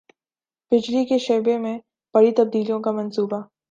بجلی 0.71 1.03
کے 1.05 1.17
شعبے 1.17 1.57
میں 1.57 1.77
بڑی 2.15 2.31
تبدیلوں 2.31 2.79
کا 2.81 2.91
منصوبہ 2.91 3.41